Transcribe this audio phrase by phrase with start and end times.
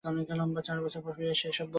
[0.63, 1.69] চার বছর পর ফিরে এসে এসব বলতে?